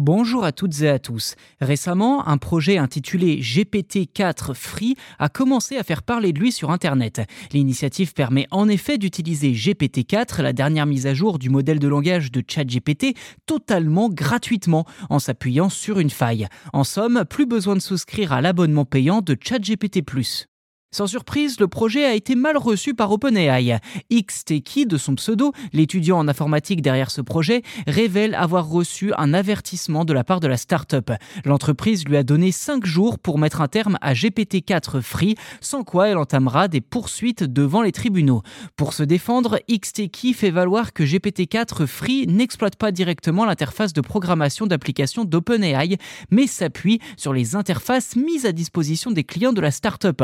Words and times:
Bonjour 0.00 0.44
à 0.44 0.52
toutes 0.52 0.82
et 0.82 0.88
à 0.88 1.00
tous. 1.00 1.34
Récemment, 1.60 2.28
un 2.28 2.38
projet 2.38 2.78
intitulé 2.78 3.40
GPT-4 3.40 4.54
Free 4.54 4.94
a 5.18 5.28
commencé 5.28 5.76
à 5.76 5.82
faire 5.82 6.04
parler 6.04 6.32
de 6.32 6.38
lui 6.38 6.52
sur 6.52 6.70
Internet. 6.70 7.22
L'initiative 7.52 8.12
permet 8.12 8.46
en 8.52 8.68
effet 8.68 8.96
d'utiliser 8.96 9.50
GPT-4, 9.50 10.40
la 10.40 10.52
dernière 10.52 10.86
mise 10.86 11.08
à 11.08 11.14
jour 11.14 11.40
du 11.40 11.50
modèle 11.50 11.80
de 11.80 11.88
langage 11.88 12.30
de 12.30 12.44
ChatGPT, 12.46 13.16
totalement 13.44 14.08
gratuitement, 14.08 14.86
en 15.10 15.18
s'appuyant 15.18 15.68
sur 15.68 15.98
une 15.98 16.10
faille. 16.10 16.46
En 16.72 16.84
somme, 16.84 17.24
plus 17.28 17.46
besoin 17.46 17.74
de 17.74 17.80
souscrire 17.80 18.32
à 18.32 18.40
l'abonnement 18.40 18.84
payant 18.84 19.20
de 19.20 19.36
ChatGPT⁇ 19.36 20.02
sans 20.90 21.06
surprise, 21.06 21.60
le 21.60 21.68
projet 21.68 22.06
a 22.06 22.14
été 22.14 22.34
mal 22.34 22.56
reçu 22.56 22.94
par 22.94 23.12
OpenAI. 23.12 23.78
XTeki, 24.10 24.86
de 24.86 24.96
son 24.96 25.16
pseudo, 25.16 25.52
l'étudiant 25.74 26.18
en 26.18 26.28
informatique 26.28 26.80
derrière 26.80 27.10
ce 27.10 27.20
projet, 27.20 27.62
révèle 27.86 28.34
avoir 28.34 28.66
reçu 28.66 29.12
un 29.18 29.34
avertissement 29.34 30.06
de 30.06 30.14
la 30.14 30.24
part 30.24 30.40
de 30.40 30.48
la 30.48 30.56
start-up. 30.56 31.10
L'entreprise 31.44 32.06
lui 32.06 32.16
a 32.16 32.22
donné 32.22 32.52
5 32.52 32.86
jours 32.86 33.18
pour 33.18 33.38
mettre 33.38 33.60
un 33.60 33.68
terme 33.68 33.98
à 34.00 34.14
GPT-4 34.14 35.02
Free, 35.02 35.34
sans 35.60 35.84
quoi 35.84 36.08
elle 36.08 36.16
entamera 36.16 36.68
des 36.68 36.80
poursuites 36.80 37.44
devant 37.44 37.82
les 37.82 37.92
tribunaux. 37.92 38.40
Pour 38.76 38.94
se 38.94 39.02
défendre, 39.02 39.58
XTeki 39.70 40.32
fait 40.32 40.50
valoir 40.50 40.94
que 40.94 41.02
GPT-4 41.02 41.86
Free 41.86 42.26
n'exploite 42.26 42.76
pas 42.76 42.92
directement 42.92 43.44
l'interface 43.44 43.92
de 43.92 44.00
programmation 44.00 44.66
d'application 44.66 45.26
d'OpenAI, 45.26 45.98
mais 46.30 46.46
s'appuie 46.46 46.98
sur 47.18 47.34
les 47.34 47.56
interfaces 47.56 48.16
mises 48.16 48.46
à 48.46 48.52
disposition 48.52 49.10
des 49.10 49.24
clients 49.24 49.52
de 49.52 49.60
la 49.60 49.70
start-up. 49.70 50.22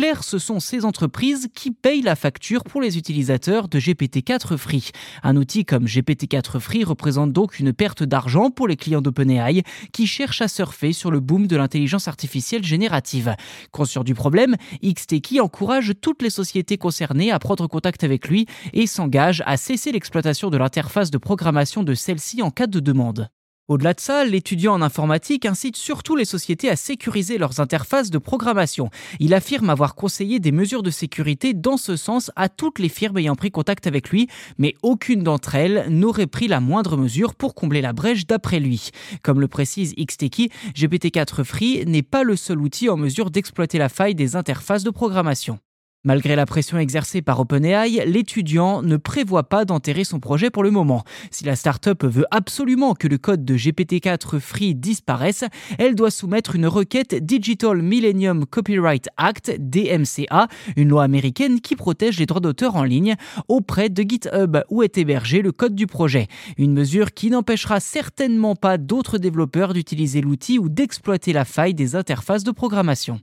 Clair, 0.00 0.24
ce 0.24 0.38
sont 0.38 0.60
ces 0.60 0.86
entreprises 0.86 1.48
qui 1.54 1.72
payent 1.72 2.00
la 2.00 2.16
facture 2.16 2.64
pour 2.64 2.80
les 2.80 2.96
utilisateurs 2.96 3.68
de 3.68 3.78
GPT-4 3.78 4.56
Free. 4.56 4.92
Un 5.22 5.36
outil 5.36 5.66
comme 5.66 5.84
GPT-4 5.84 6.58
Free 6.58 6.84
représente 6.84 7.34
donc 7.34 7.58
une 7.58 7.74
perte 7.74 8.02
d'argent 8.02 8.50
pour 8.50 8.66
les 8.66 8.78
clients 8.78 9.02
d'OpenAI 9.02 9.62
qui 9.92 10.06
cherchent 10.06 10.40
à 10.40 10.48
surfer 10.48 10.94
sur 10.94 11.10
le 11.10 11.20
boom 11.20 11.46
de 11.46 11.54
l'intelligence 11.54 12.08
artificielle 12.08 12.64
générative. 12.64 13.34
Conscient 13.72 14.02
du 14.02 14.14
problème, 14.14 14.56
XTeki 14.82 15.38
encourage 15.38 15.92
toutes 16.00 16.22
les 16.22 16.30
sociétés 16.30 16.78
concernées 16.78 17.30
à 17.30 17.38
prendre 17.38 17.66
contact 17.66 18.02
avec 18.02 18.26
lui 18.26 18.46
et 18.72 18.86
s'engage 18.86 19.42
à 19.44 19.58
cesser 19.58 19.92
l'exploitation 19.92 20.48
de 20.48 20.56
l'interface 20.56 21.10
de 21.10 21.18
programmation 21.18 21.82
de 21.82 21.92
celle-ci 21.92 22.40
en 22.40 22.50
cas 22.50 22.66
de 22.66 22.80
demande. 22.80 23.28
Au-delà 23.70 23.94
de 23.94 24.00
ça, 24.00 24.24
l'étudiant 24.24 24.74
en 24.74 24.82
informatique 24.82 25.46
incite 25.46 25.76
surtout 25.76 26.16
les 26.16 26.24
sociétés 26.24 26.68
à 26.68 26.74
sécuriser 26.74 27.38
leurs 27.38 27.60
interfaces 27.60 28.10
de 28.10 28.18
programmation. 28.18 28.90
Il 29.20 29.32
affirme 29.32 29.70
avoir 29.70 29.94
conseillé 29.94 30.40
des 30.40 30.50
mesures 30.50 30.82
de 30.82 30.90
sécurité 30.90 31.54
dans 31.54 31.76
ce 31.76 31.94
sens 31.94 32.32
à 32.34 32.48
toutes 32.48 32.80
les 32.80 32.88
firmes 32.88 33.18
ayant 33.18 33.36
pris 33.36 33.52
contact 33.52 33.86
avec 33.86 34.10
lui, 34.10 34.26
mais 34.58 34.74
aucune 34.82 35.22
d'entre 35.22 35.54
elles 35.54 35.86
n'aurait 35.88 36.26
pris 36.26 36.48
la 36.48 36.58
moindre 36.58 36.96
mesure 36.96 37.36
pour 37.36 37.54
combler 37.54 37.80
la 37.80 37.92
brèche 37.92 38.26
d'après 38.26 38.58
lui. 38.58 38.90
Comme 39.22 39.40
le 39.40 39.46
précise 39.46 39.94
XTeki, 39.94 40.50
GPT-4 40.74 41.44
Free 41.44 41.86
n'est 41.86 42.02
pas 42.02 42.24
le 42.24 42.34
seul 42.34 42.60
outil 42.60 42.88
en 42.88 42.96
mesure 42.96 43.30
d'exploiter 43.30 43.78
la 43.78 43.88
faille 43.88 44.16
des 44.16 44.34
interfaces 44.34 44.82
de 44.82 44.90
programmation. 44.90 45.60
Malgré 46.02 46.34
la 46.34 46.46
pression 46.46 46.78
exercée 46.78 47.20
par 47.20 47.40
OpenAI, 47.40 48.06
l'étudiant 48.06 48.80
ne 48.80 48.96
prévoit 48.96 49.50
pas 49.50 49.66
d'enterrer 49.66 50.04
son 50.04 50.18
projet 50.18 50.48
pour 50.48 50.62
le 50.62 50.70
moment. 50.70 51.04
Si 51.30 51.44
la 51.44 51.56
startup 51.56 52.02
veut 52.04 52.24
absolument 52.30 52.94
que 52.94 53.06
le 53.06 53.18
code 53.18 53.44
de 53.44 53.54
GPT-4 53.54 54.40
Free 54.40 54.74
disparaisse, 54.74 55.44
elle 55.78 55.94
doit 55.94 56.10
soumettre 56.10 56.56
une 56.56 56.66
requête 56.66 57.14
Digital 57.14 57.82
Millennium 57.82 58.46
Copyright 58.46 59.10
Act, 59.18 59.54
DMCA, 59.58 60.48
une 60.76 60.88
loi 60.88 61.04
américaine 61.04 61.60
qui 61.60 61.76
protège 61.76 62.18
les 62.18 62.24
droits 62.24 62.40
d'auteur 62.40 62.76
en 62.76 62.84
ligne, 62.84 63.16
auprès 63.48 63.90
de 63.90 64.02
GitHub 64.02 64.56
où 64.70 64.82
est 64.82 64.96
hébergé 64.96 65.42
le 65.42 65.52
code 65.52 65.74
du 65.74 65.86
projet. 65.86 66.28
Une 66.56 66.72
mesure 66.72 67.12
qui 67.12 67.28
n'empêchera 67.28 67.78
certainement 67.78 68.56
pas 68.56 68.78
d'autres 68.78 69.18
développeurs 69.18 69.74
d'utiliser 69.74 70.22
l'outil 70.22 70.58
ou 70.58 70.70
d'exploiter 70.70 71.34
la 71.34 71.44
faille 71.44 71.74
des 71.74 71.94
interfaces 71.94 72.42
de 72.44 72.52
programmation. 72.52 73.20